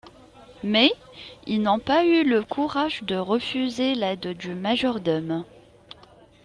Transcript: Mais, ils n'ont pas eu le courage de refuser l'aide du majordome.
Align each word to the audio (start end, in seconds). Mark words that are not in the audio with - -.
Mais, 0.63 0.89
ils 1.45 1.61
n'ont 1.61 1.77
pas 1.77 2.05
eu 2.05 2.23
le 2.23 2.41
courage 2.43 3.03
de 3.03 3.15
refuser 3.17 3.93
l'aide 3.93 4.29
du 4.29 4.55
majordome. 4.55 5.45